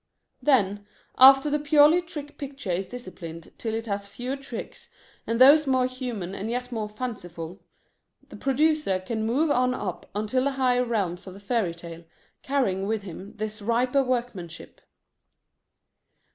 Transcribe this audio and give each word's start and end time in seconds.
Then, 0.41 0.87
after 1.19 1.51
the 1.51 1.59
purely 1.59 2.01
trick 2.01 2.39
picture 2.39 2.71
is 2.71 2.87
disciplined 2.87 3.51
till 3.59 3.75
it 3.75 3.85
has 3.85 4.07
fewer 4.07 4.35
tricks, 4.35 4.89
and 5.27 5.39
those 5.39 5.67
more 5.67 5.85
human 5.85 6.33
and 6.33 6.49
yet 6.49 6.71
more 6.71 6.89
fanciful, 6.89 7.61
the 8.27 8.35
producer 8.35 8.97
can 8.97 9.27
move 9.27 9.51
on 9.51 9.75
up 9.75 10.09
into 10.15 10.41
the 10.41 10.53
higher 10.53 10.83
realms 10.83 11.27
of 11.27 11.35
the 11.35 11.39
fairy 11.39 11.75
tale, 11.75 12.03
carrying 12.41 12.87
with 12.87 13.03
him 13.03 13.33
this 13.37 13.61
riper 13.61 14.03
workmanship. 14.03 14.81